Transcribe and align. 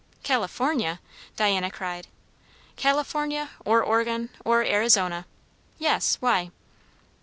"California!" 0.23 0.99
Diana 1.35 1.69
cried. 1.69 2.07
"California; 2.75 3.51
or 3.63 3.83
Oregon; 3.83 4.29
or 4.43 4.63
Arizona. 4.65 5.27
Yes; 5.77 6.17
why?" 6.19 6.49